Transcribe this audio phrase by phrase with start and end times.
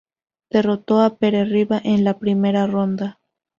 [0.49, 3.19] Derrotó a Pere Riba en la primera ronda.